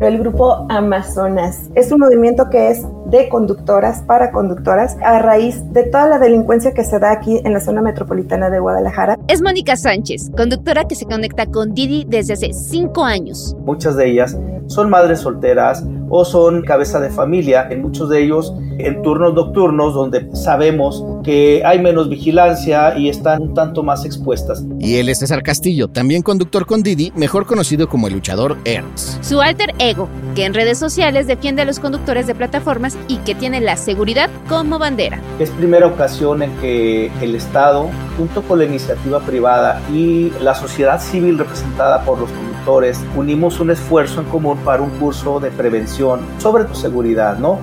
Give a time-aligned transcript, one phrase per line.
[0.00, 5.82] El grupo Amazonas es un movimiento que es de conductoras para conductoras a raíz de
[5.82, 9.18] toda la delincuencia que se da aquí en la zona metropolitana de Guadalajara.
[9.26, 13.56] Es Mónica Sánchez, conductora que se conecta con Didi desde hace cinco años.
[13.64, 14.38] Muchas de ellas
[14.68, 19.94] son madres solteras o son cabeza de familia, en muchos de ellos en turnos nocturnos
[19.94, 24.64] donde sabemos que hay menos vigilancia y están un tanto más expuestas.
[24.78, 29.22] Y él es César Castillo, también conductor con Didi, mejor conocido como el luchador Ernst.
[29.22, 33.34] Su alter ego, que en redes sociales defiende a los conductores de plataformas y que
[33.34, 35.20] tiene la seguridad como bandera.
[35.38, 41.00] Es primera ocasión en que el Estado, junto con la iniciativa privada y la sociedad
[41.00, 46.20] civil representada por los conductores, unimos un esfuerzo en común para un curso de prevención
[46.38, 47.58] sobre tu seguridad, ¿no?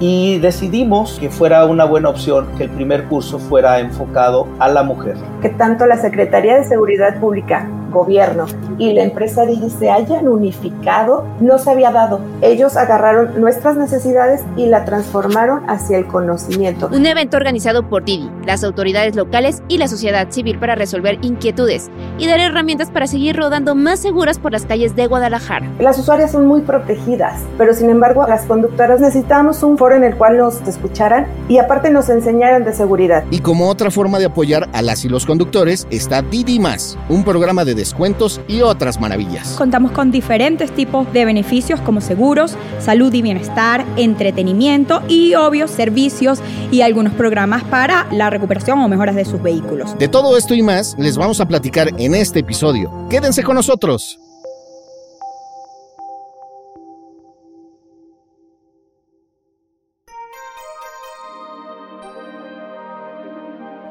[0.00, 4.82] y decidimos que fuera una buena opción que el primer curso fuera enfocado a la
[4.82, 5.16] mujer.
[5.42, 8.46] Que tanto la Secretaría de Seguridad Pública gobierno
[8.78, 12.20] y la empresa Didi se hayan unificado no se había dado.
[12.42, 16.88] Ellos agarraron nuestras necesidades y la transformaron hacia el conocimiento.
[16.92, 21.90] Un evento organizado por Didi, las autoridades locales y la sociedad civil para resolver inquietudes
[22.18, 25.68] y dar herramientas para seguir rodando más seguras por las calles de Guadalajara.
[25.78, 30.16] Las usuarias son muy protegidas, pero sin embargo las conductoras necesitamos un foro en el
[30.16, 33.24] cual nos escucharan y aparte nos enseñaran de seguridad.
[33.30, 37.24] Y como otra forma de apoyar a las y los conductores está Didi Más, un
[37.24, 39.54] programa de descuentos y otras maravillas.
[39.56, 46.40] Contamos con diferentes tipos de beneficios como seguros, salud y bienestar, entretenimiento y obvios servicios
[46.70, 49.98] y algunos programas para la recuperación o mejoras de sus vehículos.
[49.98, 53.08] De todo esto y más les vamos a platicar en este episodio.
[53.08, 54.18] Quédense con nosotros.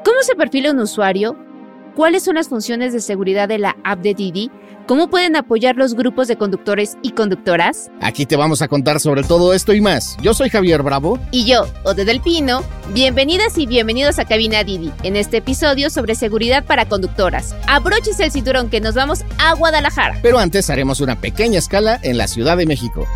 [0.04, 1.49] ¿Cómo se perfila un usuario?
[1.94, 4.50] Cuáles son las funciones de seguridad de la app de Didi,
[4.86, 7.90] cómo pueden apoyar los grupos de conductores y conductoras.
[8.00, 10.16] Aquí te vamos a contar sobre todo esto y más.
[10.22, 11.18] Yo soy Javier Bravo.
[11.30, 12.62] Y yo, Ode del Pino.
[12.92, 17.54] Bienvenidas y bienvenidos a Cabina Didi, en este episodio sobre seguridad para conductoras.
[17.68, 20.18] Abróchese el cinturón que nos vamos a Guadalajara.
[20.22, 23.06] Pero antes haremos una pequeña escala en la Ciudad de México.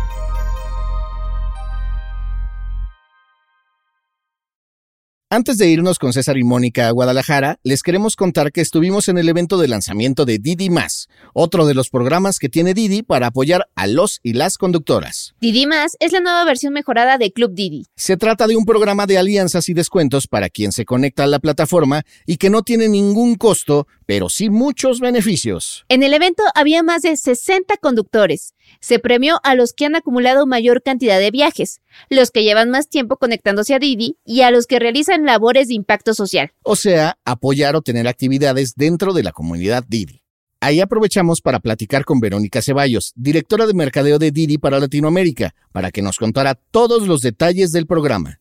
[5.35, 9.17] Antes de irnos con César y Mónica a Guadalajara, les queremos contar que estuvimos en
[9.17, 13.27] el evento de lanzamiento de Didi Más, otro de los programas que tiene Didi para
[13.27, 15.35] apoyar a los y las conductoras.
[15.41, 17.85] Didi Más es la nueva versión mejorada de Club Didi.
[17.97, 21.39] Se trata de un programa de alianzas y descuentos para quien se conecta a la
[21.39, 25.85] plataforma y que no tiene ningún costo, pero sí muchos beneficios.
[25.89, 28.53] En el evento había más de 60 conductores.
[28.79, 32.89] Se premió a los que han acumulado mayor cantidad de viajes, los que llevan más
[32.89, 36.51] tiempo conectándose a Didi y a los que realizan labores de impacto social.
[36.63, 40.21] O sea, apoyar o tener actividades dentro de la comunidad Didi.
[40.61, 45.91] Ahí aprovechamos para platicar con Verónica Ceballos, directora de mercadeo de Didi para Latinoamérica, para
[45.91, 48.39] que nos contara todos los detalles del programa.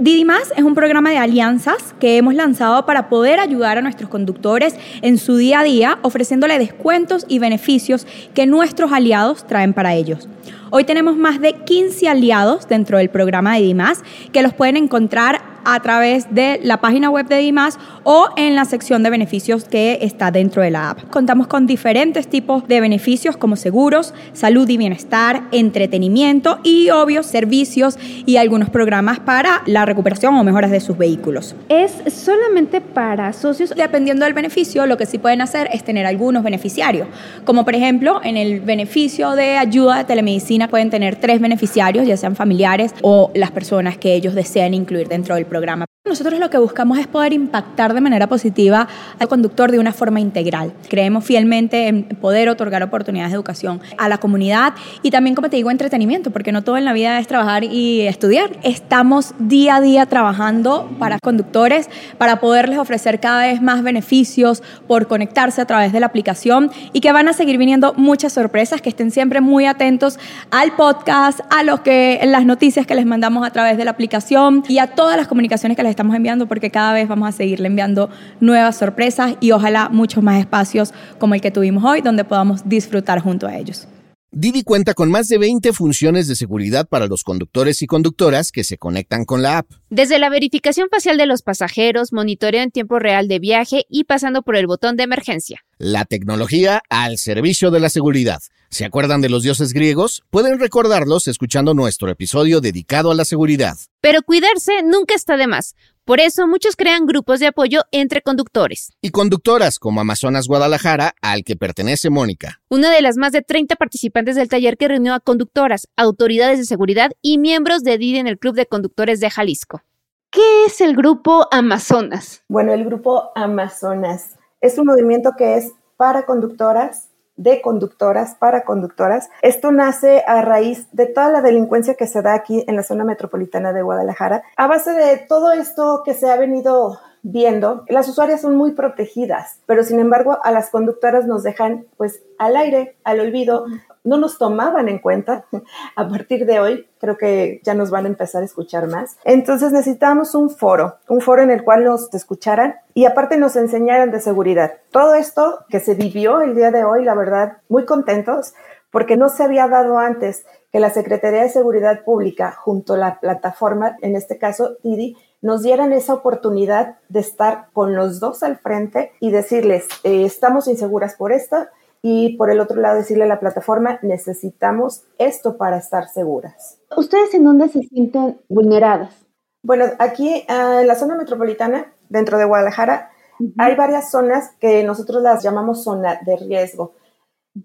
[0.00, 4.08] Didi Más es un programa de alianzas que hemos lanzado para poder ayudar a nuestros
[4.08, 9.96] conductores en su día a día, ofreciéndole descuentos y beneficios que nuestros aliados traen para
[9.96, 10.28] ellos.
[10.70, 15.57] Hoy tenemos más de 15 aliados dentro del programa de Más que los pueden encontrar
[15.74, 19.98] a través de la página web de Dimas o en la sección de beneficios que
[20.00, 21.10] está dentro de la app.
[21.10, 27.98] Contamos con diferentes tipos de beneficios como seguros, salud y bienestar, entretenimiento y obvios servicios
[28.24, 31.54] y algunos programas para la recuperación o mejoras de sus vehículos.
[31.68, 33.74] Es solamente para socios.
[33.76, 37.08] Dependiendo del beneficio, lo que sí pueden hacer es tener algunos beneficiarios,
[37.44, 42.16] como por ejemplo en el beneficio de ayuda de telemedicina pueden tener tres beneficiarios, ya
[42.16, 45.87] sean familiares o las personas que ellos desean incluir dentro del programa programa.
[46.08, 48.88] Nosotros lo que buscamos es poder impactar de manera positiva
[49.18, 50.72] al conductor de una forma integral.
[50.88, 55.56] Creemos fielmente en poder otorgar oportunidades de educación a la comunidad y también, como te
[55.56, 58.58] digo, entretenimiento, porque no todo en la vida es trabajar y estudiar.
[58.62, 65.08] Estamos día a día trabajando para conductores, para poderles ofrecer cada vez más beneficios por
[65.08, 68.88] conectarse a través de la aplicación y que van a seguir viniendo muchas sorpresas, que
[68.88, 70.18] estén siempre muy atentos
[70.50, 74.64] al podcast, a los que, las noticias que les mandamos a través de la aplicación
[74.68, 77.66] y a todas las comunicaciones que les estamos enviando porque cada vez vamos a seguirle
[77.66, 78.08] enviando
[78.38, 83.18] nuevas sorpresas y ojalá muchos más espacios como el que tuvimos hoy donde podamos disfrutar
[83.18, 83.88] junto a ellos.
[84.30, 88.62] Didi cuenta con más de 20 funciones de seguridad para los conductores y conductoras que
[88.62, 89.70] se conectan con la app.
[89.90, 94.42] Desde la verificación facial de los pasajeros, monitoreo en tiempo real de viaje y pasando
[94.42, 95.64] por el botón de emergencia.
[95.78, 98.40] La tecnología al servicio de la seguridad.
[98.70, 100.22] ¿Se acuerdan de los dioses griegos?
[100.28, 103.76] Pueden recordarlos escuchando nuestro episodio dedicado a la seguridad.
[104.02, 105.74] Pero cuidarse nunca está de más.
[106.04, 108.92] Por eso muchos crean grupos de apoyo entre conductores.
[109.00, 112.60] Y conductoras como Amazonas Guadalajara, al que pertenece Mónica.
[112.68, 116.66] Una de las más de 30 participantes del taller que reunió a conductoras, autoridades de
[116.66, 119.82] seguridad y miembros de Didi en el Club de Conductores de Jalisco.
[120.30, 122.42] ¿Qué es el grupo Amazonas?
[122.48, 127.07] Bueno, el grupo Amazonas es un movimiento que es para conductoras
[127.38, 129.30] de conductoras para conductoras.
[129.40, 133.04] Esto nace a raíz de toda la delincuencia que se da aquí en la zona
[133.04, 134.42] metropolitana de Guadalajara.
[134.56, 136.98] A base de todo esto que se ha venido
[137.30, 142.22] viendo, las usuarias son muy protegidas, pero sin embargo a las conductoras nos dejan pues
[142.38, 143.66] al aire, al olvido,
[144.02, 145.44] no nos tomaban en cuenta.
[145.96, 149.18] A partir de hoy creo que ya nos van a empezar a escuchar más.
[149.24, 154.10] Entonces necesitamos un foro, un foro en el cual nos escucharan y aparte nos enseñaran
[154.10, 154.74] de seguridad.
[154.90, 158.54] Todo esto que se vivió el día de hoy, la verdad, muy contentos
[158.90, 163.20] porque no se había dado antes que la Secretaría de Seguridad Pública junto a la
[163.20, 168.58] plataforma, en este caso Didi, nos dieran esa oportunidad de estar con los dos al
[168.58, 171.66] frente y decirles, eh, estamos inseguras por esto,
[172.02, 176.78] y por el otro lado decirle a la plataforma, necesitamos esto para estar seguras.
[176.96, 179.14] ¿Ustedes en dónde se sienten vulneradas?
[179.62, 183.10] Bueno, aquí ah, en la zona metropolitana, dentro de Guadalajara,
[183.58, 186.94] hay varias zonas que nosotros las llamamos zona de riesgo.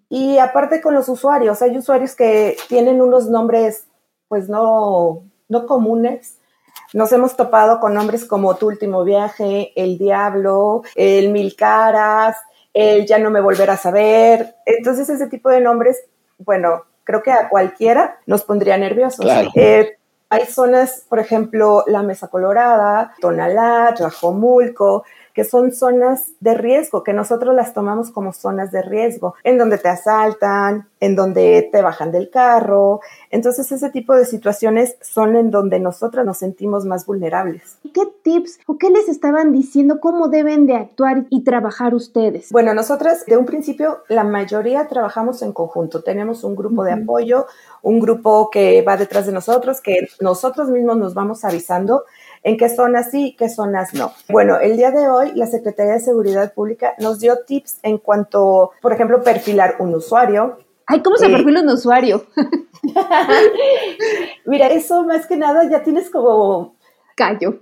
[0.10, 3.86] Y aparte con los usuarios, hay usuarios que tienen unos nombres
[4.28, 6.40] pues no, no comunes.
[6.94, 12.38] Nos hemos topado con nombres como Tu Último Viaje, El Diablo, El Mil Caras,
[12.74, 14.56] él ya no me volverá a saber.
[14.66, 16.04] Entonces ese tipo de nombres,
[16.38, 19.26] bueno, creo que a cualquiera nos pondría nerviosos.
[19.56, 19.98] Eh,
[20.30, 27.14] hay zonas, por ejemplo, la Mesa Colorada, Tonalá, Rajomulco, que son zonas de riesgo, que
[27.14, 32.12] nosotros las tomamos como zonas de riesgo, en donde te asaltan, en donde te bajan
[32.12, 33.02] del carro.
[33.30, 37.78] Entonces ese tipo de situaciones son en donde nosotras nos sentimos más vulnerables.
[37.94, 42.52] ¿Qué tips o qué les estaban diciendo cómo deben de actuar y trabajar ustedes?
[42.52, 46.04] Bueno, nosotras de un principio la mayoría trabajamos en conjunto.
[46.04, 47.48] Tenemos un grupo de apoyo,
[47.82, 52.04] un grupo que va detrás de nosotros, que nosotros mismos nos vamos avisando
[52.44, 54.12] en qué zonas sí, qué zonas no.
[54.30, 58.72] Bueno, el día de hoy la Secretaría de Seguridad Pública nos dio tips en cuanto,
[58.82, 60.58] por ejemplo, perfilar un usuario.
[60.86, 62.26] Ay, ¿cómo se eh, perfila un usuario?
[64.46, 66.76] Mira, eso más que nada ya tienes como
[67.16, 67.62] callo.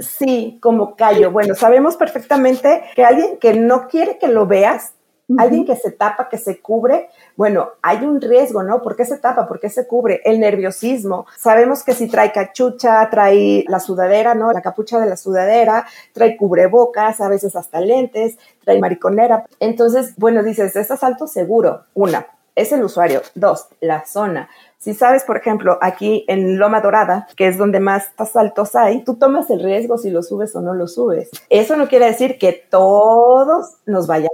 [0.00, 1.30] Sí, como callo.
[1.30, 4.94] Bueno, sabemos perfectamente que alguien que no quiere que lo veas,
[5.36, 8.80] alguien que se tapa, que se cubre, bueno, hay un riesgo, ¿no?
[8.80, 9.46] ¿Por qué se tapa?
[9.46, 10.22] ¿Por qué se cubre?
[10.24, 11.26] El nerviosismo.
[11.36, 14.52] Sabemos que si trae cachucha, trae la sudadera, ¿no?
[14.52, 19.44] La capucha de la sudadera, trae cubrebocas, a veces hasta lentes, trae mariconera.
[19.60, 21.84] Entonces, bueno, dices, es asalto seguro.
[21.94, 23.22] Una, es el usuario.
[23.34, 24.48] Dos, la zona.
[24.78, 29.16] Si sabes, por ejemplo, aquí en Loma Dorada, que es donde más asaltos hay, tú
[29.16, 31.30] tomas el riesgo si lo subes o no lo subes.
[31.50, 34.30] Eso no quiere decir que todos nos vayan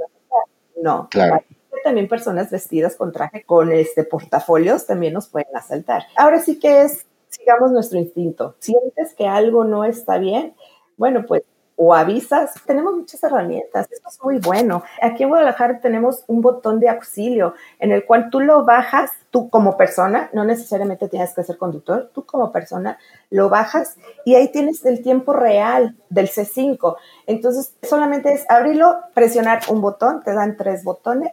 [0.80, 1.42] no, claro.
[1.82, 6.04] También personas vestidas con traje, con este portafolios, también nos pueden asaltar.
[6.16, 8.56] Ahora sí que es, sigamos nuestro instinto.
[8.58, 10.54] Sientes que algo no está bien,
[10.96, 11.42] bueno, pues
[11.76, 12.54] o avisas.
[12.66, 14.82] Tenemos muchas herramientas, esto es muy bueno.
[15.02, 19.50] Aquí en Guadalajara tenemos un botón de auxilio en el cual tú lo bajas, tú
[19.50, 22.98] como persona, no necesariamente tienes que ser conductor, tú como persona
[23.30, 26.96] lo bajas y ahí tienes el tiempo real del C5.
[27.26, 31.32] Entonces solamente es abrirlo, presionar un botón, te dan tres botones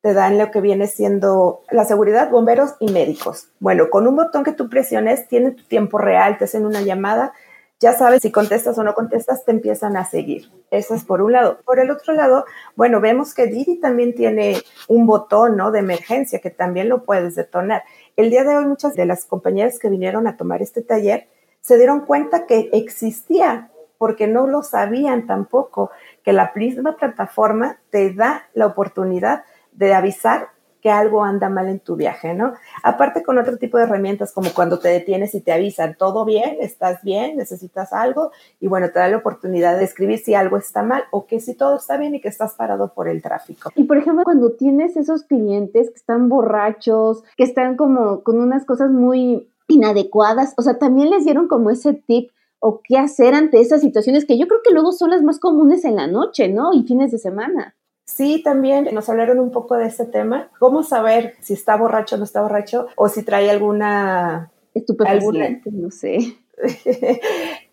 [0.00, 3.48] te dan lo que viene siendo la seguridad, bomberos y médicos.
[3.58, 7.32] Bueno, con un botón que tú presiones, tiene tu tiempo real, te hacen una llamada,
[7.80, 10.50] ya sabes si contestas o no contestas, te empiezan a seguir.
[10.70, 11.60] Eso es por un lado.
[11.64, 12.44] Por el otro lado,
[12.74, 15.70] bueno, vemos que Didi también tiene un botón, ¿no?
[15.70, 17.84] De emergencia que también lo puedes detonar.
[18.16, 21.28] El día de hoy muchas de las compañeras que vinieron a tomar este taller
[21.60, 25.90] se dieron cuenta que existía porque no lo sabían tampoco,
[26.24, 30.48] que la misma plataforma te da la oportunidad de avisar
[30.80, 32.54] que algo anda mal en tu viaje, ¿no?
[32.82, 36.58] Aparte con otro tipo de herramientas como cuando te detienes y te avisan, todo bien,
[36.60, 38.30] estás bien, necesitas algo
[38.60, 41.54] y bueno, te da la oportunidad de escribir si algo está mal o que si
[41.54, 43.70] todo está bien y que estás parado por el tráfico.
[43.74, 48.64] Y por ejemplo, cuando tienes esos clientes que están borrachos, que están como con unas
[48.64, 52.30] cosas muy inadecuadas, o sea, también les dieron como ese tip
[52.60, 55.84] o qué hacer ante esas situaciones que yo creo que luego son las más comunes
[55.84, 56.72] en la noche, ¿no?
[56.72, 57.76] Y fines de semana.
[58.08, 60.50] Sí, también nos hablaron un poco de ese tema.
[60.58, 62.88] ¿Cómo saber si está borracho o no está borracho?
[62.96, 64.50] O si trae alguna...
[64.72, 66.38] Estupefaciente, no sé.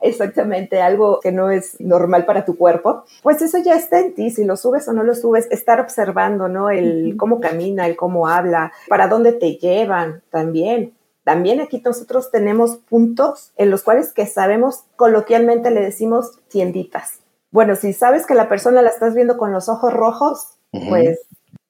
[0.01, 4.29] exactamente algo que no es normal para tu cuerpo, pues eso ya está en ti,
[4.29, 6.69] si lo subes o no lo subes, estar observando, ¿no?
[6.69, 10.93] El cómo camina, el cómo habla, para dónde te llevan también.
[11.23, 17.24] También aquí nosotros tenemos puntos en los cuales que sabemos, coloquialmente le decimos tienditas.
[17.55, 20.57] Bueno, si sabes que la persona la estás viendo con los ojos rojos,
[20.89, 21.21] pues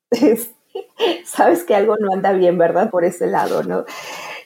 [1.25, 2.89] sabes que algo no anda bien, ¿verdad?
[2.89, 3.85] Por ese lado, ¿no?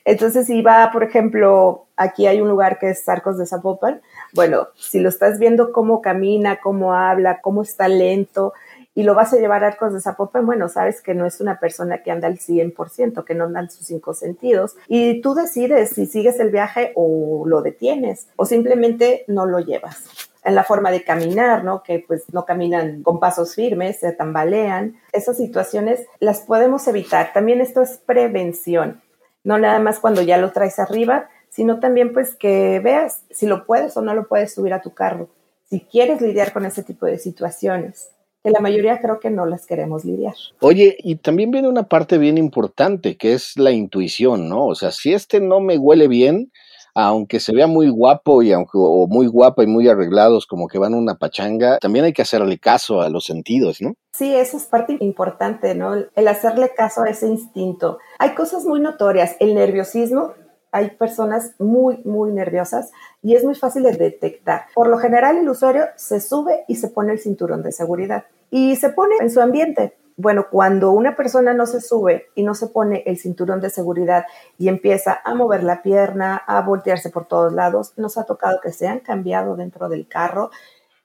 [0.03, 4.01] Entonces, si va, por ejemplo, aquí hay un lugar que es Arcos de Zapopan,
[4.33, 8.51] bueno, si lo estás viendo cómo camina, cómo habla, cómo está lento,
[8.93, 11.57] y lo vas a llevar a Arcos de Zapopan, bueno, sabes que no es una
[11.57, 16.05] persona que anda al 100%, que no anda sus cinco sentidos, y tú decides si
[16.05, 21.03] sigues el viaje o lo detienes, o simplemente no lo llevas en la forma de
[21.03, 21.83] caminar, ¿no?
[21.83, 24.99] Que pues no caminan con pasos firmes, se tambalean.
[25.11, 27.33] Esas situaciones las podemos evitar.
[27.33, 29.01] También esto es prevención
[29.43, 33.65] no nada más cuando ya lo traes arriba, sino también pues que veas si lo
[33.65, 35.29] puedes o no lo puedes subir a tu carro,
[35.69, 38.09] si quieres lidiar con ese tipo de situaciones,
[38.43, 40.35] que la mayoría creo que no las queremos lidiar.
[40.59, 44.65] Oye, y también viene una parte bien importante, que es la intuición, ¿no?
[44.67, 46.51] O sea, si este no me huele bien,
[47.05, 50.79] aunque se vea muy guapo y aunque o muy guapa y muy arreglados como que
[50.79, 53.93] van una pachanga, también hay que hacerle caso a los sentidos, ¿no?
[54.13, 55.93] Sí, esa es parte importante, ¿no?
[55.93, 57.99] El hacerle caso a ese instinto.
[58.17, 60.33] Hay cosas muy notorias, el nerviosismo,
[60.71, 62.91] hay personas muy, muy nerviosas
[63.21, 64.65] y es muy fácil de detectar.
[64.75, 68.75] Por lo general, el usuario se sube y se pone el cinturón de seguridad y
[68.75, 72.67] se pone en su ambiente bueno, cuando una persona no se sube y no se
[72.67, 74.25] pone el cinturón de seguridad
[74.57, 78.73] y empieza a mover la pierna, a voltearse por todos lados, nos ha tocado que
[78.73, 80.51] se han cambiado dentro del carro.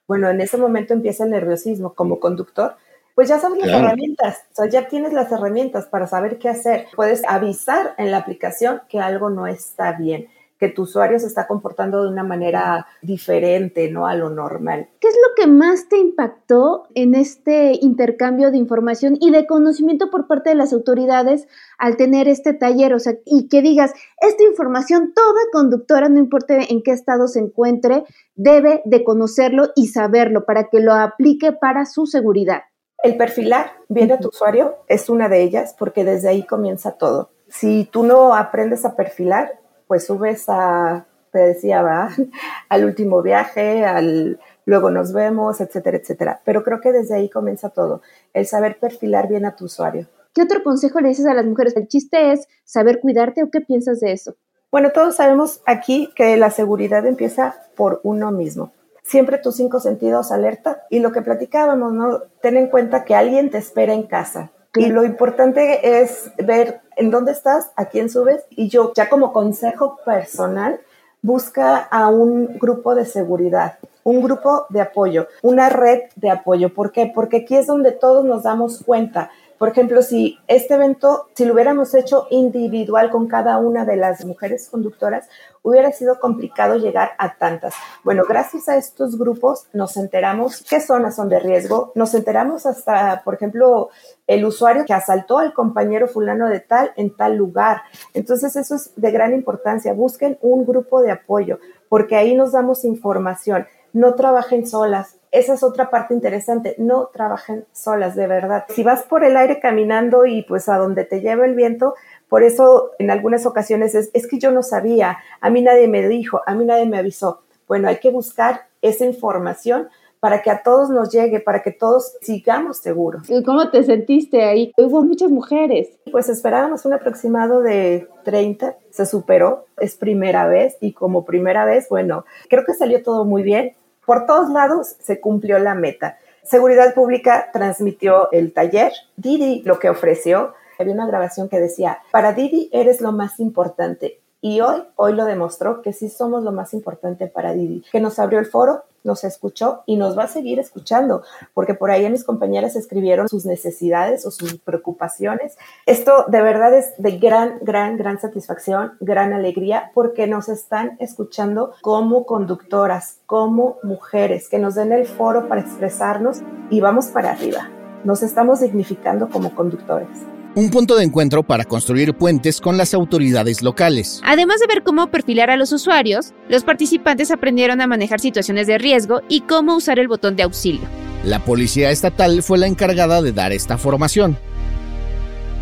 [0.05, 2.75] Bueno, en ese momento empieza el nerviosismo como conductor.
[3.15, 6.87] Pues ya sabes las herramientas, o sea, ya tienes las herramientas para saber qué hacer.
[6.93, 10.27] Puedes avisar en la aplicación que algo no está bien
[10.59, 14.07] que tu usuario se está comportando de una manera diferente, ¿no?
[14.07, 14.89] A lo normal.
[14.99, 20.09] ¿Qué es lo que más te impactó en este intercambio de información y de conocimiento
[20.09, 21.47] por parte de las autoridades
[21.77, 22.93] al tener este taller?
[22.93, 27.39] O sea, y que digas, esta información toda conductora, no importa en qué estado se
[27.39, 32.63] encuentre, debe de conocerlo y saberlo para que lo aplique para su seguridad.
[33.03, 37.29] El perfilar bien a tu usuario es una de ellas porque desde ahí comienza todo.
[37.49, 42.09] Si tú no aprendes a perfilar, pues subes a, te decía, va,
[42.69, 46.41] al último viaje, al luego nos vemos, etcétera, etcétera.
[46.43, 48.01] Pero creo que desde ahí comienza todo,
[48.33, 50.07] el saber perfilar bien a tu usuario.
[50.33, 51.75] ¿Qué otro consejo le dices a las mujeres?
[51.77, 54.35] El chiste es saber cuidarte o qué piensas de eso.
[54.71, 58.73] Bueno, todos sabemos aquí que la seguridad empieza por uno mismo.
[59.03, 62.19] Siempre tus cinco sentidos alerta y lo que platicábamos, ¿no?
[62.41, 67.11] Ten en cuenta que alguien te espera en casa, y lo importante es ver en
[67.11, 68.43] dónde estás, a quién subes.
[68.49, 70.79] Y yo, ya como consejo personal,
[71.21, 76.73] busca a un grupo de seguridad, un grupo de apoyo, una red de apoyo.
[76.73, 77.11] ¿Por qué?
[77.13, 81.53] Porque aquí es donde todos nos damos cuenta por ejemplo, si este evento, si lo
[81.53, 85.29] hubiéramos hecho individual con cada una de las mujeres conductoras,
[85.63, 87.73] hubiera sido complicado llegar a tantas.
[88.03, 93.23] Bueno, gracias a estos grupos nos enteramos qué zonas son de riesgo, nos enteramos hasta,
[93.23, 93.89] por ejemplo,
[94.27, 97.81] el usuario que asaltó al compañero fulano de tal en tal lugar.
[98.13, 99.93] Entonces, eso es de gran importancia.
[99.93, 101.59] Busquen un grupo de apoyo,
[101.89, 103.65] porque ahí nos damos información.
[103.95, 108.65] No trabajen solas, esa es otra parte interesante, no trabajen solas, de verdad.
[108.67, 111.95] Si vas por el aire caminando y pues a donde te lleva el viento,
[112.27, 116.09] por eso en algunas ocasiones es, es que yo no sabía, a mí nadie me
[116.09, 117.43] dijo, a mí nadie me avisó.
[117.69, 119.87] Bueno, hay que buscar esa información
[120.19, 123.29] para que a todos nos llegue, para que todos sigamos seguros.
[123.29, 124.73] ¿Y cómo te sentiste ahí?
[124.75, 125.87] Hubo muchas mujeres.
[126.11, 131.87] Pues esperábamos un aproximado de 30, se superó, es primera vez y como primera vez,
[131.87, 133.73] bueno, creo que salió todo muy bien
[134.05, 136.17] por todos lados se cumplió la meta.
[136.43, 142.33] Seguridad Pública transmitió el taller, Didi lo que ofreció, había una grabación que decía, para
[142.33, 144.19] Didi eres lo más importante.
[144.47, 148.19] Y hoy, hoy lo demostró que sí somos lo más importante para Didi, que nos
[148.19, 151.23] abrió el foro, nos escuchó y nos va a seguir escuchando,
[151.55, 155.57] porque por ahí mis compañeras escribieron sus necesidades o sus preocupaciones.
[155.87, 161.73] Esto de verdad es de gran, gran, gran satisfacción, gran alegría, porque nos están escuchando
[161.81, 167.71] como conductoras, como mujeres, que nos den el foro para expresarnos y vamos para arriba.
[168.03, 173.61] Nos estamos dignificando como conductores un punto de encuentro para construir puentes con las autoridades
[173.61, 174.21] locales.
[174.23, 178.77] Además de ver cómo perfilar a los usuarios, los participantes aprendieron a manejar situaciones de
[178.77, 180.87] riesgo y cómo usar el botón de auxilio.
[181.25, 184.37] La policía estatal fue la encargada de dar esta formación.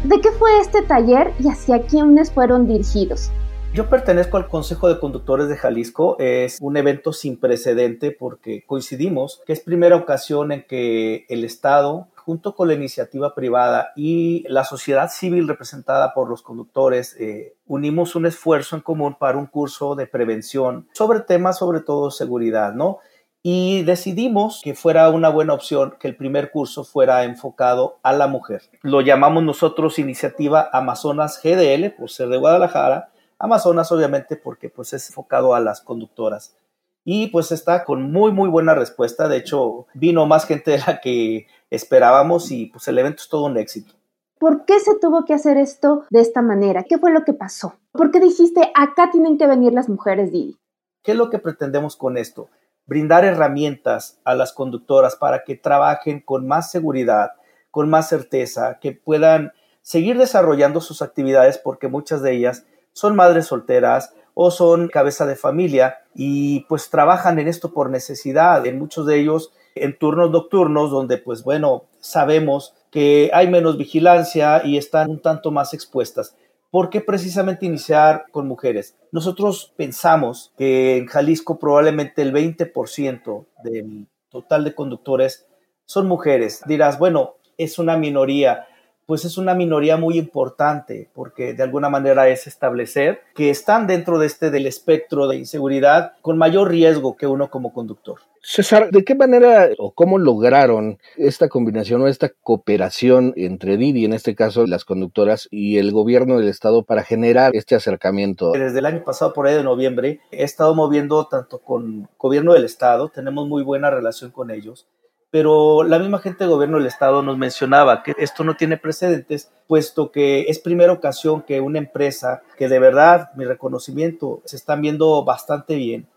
[0.04, 3.32] ¿De qué fue este taller y hacia quiénes fueron dirigidos?
[3.74, 6.18] Yo pertenezco al Consejo de Conductores de Jalisco.
[6.20, 12.08] Es un evento sin precedente porque coincidimos que es primera ocasión en que el Estado,
[12.26, 18.16] junto con la iniciativa privada y la sociedad civil representada por los conductores, eh, unimos
[18.16, 23.00] un esfuerzo en común para un curso de prevención sobre temas, sobre todo seguridad, ¿no?
[23.46, 28.28] y decidimos que fuera una buena opción que el primer curso fuera enfocado a la
[28.28, 28.62] mujer.
[28.84, 33.10] Lo llamamos nosotros iniciativa Amazonas GDL por ser de Guadalajara
[33.44, 36.56] Amazonas obviamente porque pues es enfocado a las conductoras.
[37.04, 41.02] Y pues está con muy muy buena respuesta, de hecho vino más gente de la
[41.02, 43.94] que esperábamos y pues el evento es todo un éxito.
[44.38, 46.84] ¿Por qué se tuvo que hacer esto de esta manera?
[46.84, 47.80] ¿Qué fue lo que pasó?
[47.92, 50.60] ¿Por qué dijiste acá tienen que venir las mujeres, Didi?
[51.02, 52.50] ¿Qué es lo que pretendemos con esto?
[52.86, 57.32] Brindar herramientas a las conductoras para que trabajen con más seguridad,
[57.72, 63.48] con más certeza, que puedan seguir desarrollando sus actividades porque muchas de ellas son madres
[63.48, 69.06] solteras o son cabeza de familia y pues trabajan en esto por necesidad, en muchos
[69.08, 75.10] de ellos en turnos nocturnos donde pues bueno, sabemos que hay menos vigilancia y están
[75.10, 76.36] un tanto más expuestas.
[76.70, 78.96] ¿Por qué precisamente iniciar con mujeres?
[79.12, 85.46] Nosotros pensamos que en Jalisco probablemente el 20% del total de conductores
[85.86, 86.62] son mujeres.
[86.66, 88.68] Dirás, bueno, es una minoría
[89.06, 94.20] pues es una minoría muy importante porque de alguna manera es establecer que están dentro
[94.20, 98.20] de este del espectro de inseguridad con mayor riesgo que uno como conductor.
[98.42, 104.12] César, ¿de qué manera o cómo lograron esta combinación o esta cooperación entre Didi, en
[104.12, 108.52] este caso las conductoras, y el gobierno del estado para generar este acercamiento?
[108.52, 112.66] Desde el año pasado, por ahí de noviembre, he estado moviendo tanto con gobierno del
[112.66, 114.88] estado, tenemos muy buena relación con ellos,
[115.34, 119.52] pero la misma gente del gobierno del estado nos mencionaba que esto no tiene precedentes,
[119.66, 124.82] puesto que es primera ocasión que una empresa que de verdad, mi reconocimiento, se están
[124.84, 126.08] viendo bastante bien,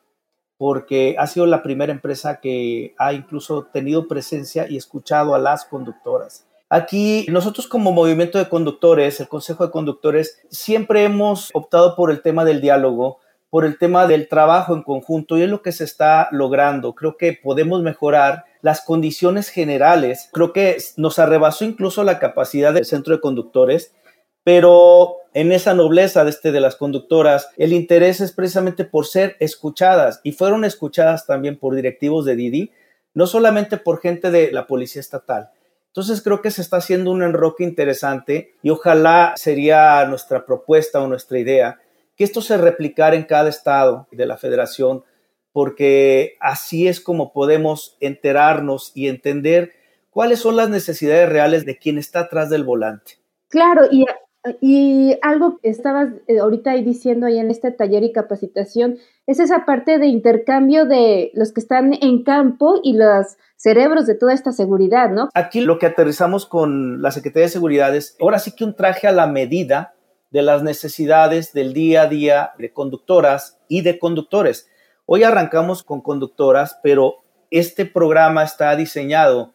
[0.58, 5.64] porque ha sido la primera empresa que ha incluso tenido presencia y escuchado a las
[5.64, 6.46] conductoras.
[6.68, 12.20] Aquí nosotros como movimiento de conductores, el Consejo de Conductores, siempre hemos optado por el
[12.20, 13.20] tema del diálogo,
[13.50, 16.94] por el tema del trabajo en conjunto y es lo que se está logrando.
[16.94, 20.28] Creo que podemos mejorar las condiciones generales.
[20.32, 23.94] Creo que nos arrebasó incluso la capacidad del centro de conductores,
[24.42, 29.36] pero en esa nobleza de, este, de las conductoras, el interés es precisamente por ser
[29.40, 32.72] escuchadas y fueron escuchadas también por directivos de Didi,
[33.14, 35.50] no solamente por gente de la policía estatal.
[35.88, 41.06] Entonces creo que se está haciendo un enroque interesante y ojalá sería nuestra propuesta o
[41.06, 41.80] nuestra idea
[42.16, 45.04] que esto se replicara en cada estado de la federación
[45.56, 49.72] porque así es como podemos enterarnos y entender
[50.10, 53.12] cuáles son las necesidades reales de quien está atrás del volante.
[53.48, 54.04] Claro, y,
[54.60, 59.40] y algo que estabas eh, ahorita ahí diciendo ahí en este taller y capacitación, es
[59.40, 64.34] esa parte de intercambio de los que están en campo y los cerebros de toda
[64.34, 65.30] esta seguridad, ¿no?
[65.32, 69.08] Aquí lo que aterrizamos con la Secretaría de Seguridad es ahora sí que un traje
[69.08, 69.95] a la medida
[70.36, 74.68] de las necesidades del día a día de conductoras y de conductores
[75.08, 77.18] Hoy arrancamos con conductoras, pero
[77.52, 79.54] este programa está diseñado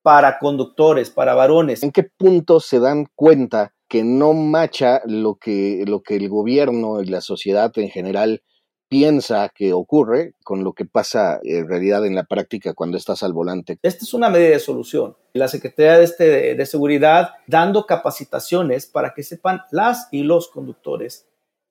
[0.00, 1.82] para conductores, para varones.
[1.82, 7.02] ¿En qué punto se dan cuenta que no macha lo que, lo que el gobierno
[7.02, 8.44] y la sociedad en general
[8.90, 13.32] piensa que ocurre con lo que pasa en realidad en la práctica cuando estás al
[13.32, 13.78] volante.
[13.82, 15.16] Esta es una medida de solución.
[15.32, 21.30] La Secretaría de, este, de Seguridad dando capacitaciones para que sepan las y los conductores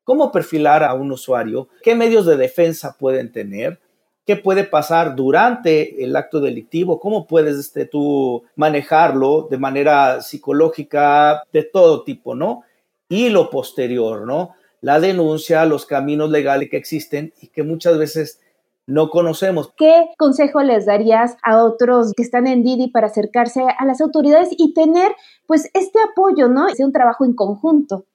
[0.10, 3.80] cómo perfilar a un usuario, qué medios de defensa pueden tener,
[4.26, 11.44] qué puede pasar durante el acto delictivo, cómo puedes este, tú manejarlo de manera psicológica,
[11.54, 12.64] de todo tipo, ¿no?
[13.08, 14.56] Y lo posterior, ¿no?
[14.82, 18.39] La denuncia, los caminos legales que existen y que muchas veces
[18.88, 19.72] no conocemos.
[19.78, 24.50] ¿Qué consejo les darías a otros que están en Didi para acercarse a las autoridades
[24.52, 25.12] y tener
[25.46, 26.68] pues este apoyo, ¿no?
[26.68, 28.06] Es un trabajo en conjunto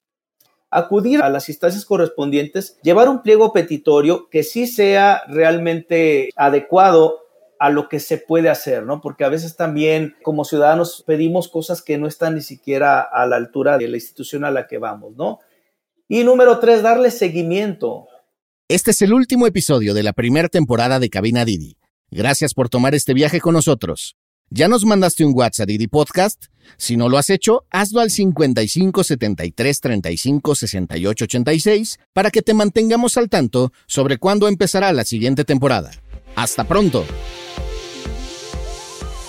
[0.74, 7.20] acudir a las instancias correspondientes, llevar un pliego petitorio que sí sea realmente adecuado
[7.60, 9.00] a lo que se puede hacer, ¿no?
[9.00, 13.36] Porque a veces también como ciudadanos pedimos cosas que no están ni siquiera a la
[13.36, 15.38] altura de la institución a la que vamos, ¿no?
[16.14, 18.06] Y número tres, darle seguimiento.
[18.68, 21.76] Este es el último episodio de la primera temporada de Cabina Didi.
[22.08, 24.14] Gracias por tomar este viaje con nosotros.
[24.48, 26.44] ¿Ya nos mandaste un WhatsApp Didi Podcast?
[26.76, 32.54] Si no lo has hecho, hazlo al 55 73 35 68 86 para que te
[32.54, 35.90] mantengamos al tanto sobre cuándo empezará la siguiente temporada.
[36.36, 37.04] ¡Hasta pronto!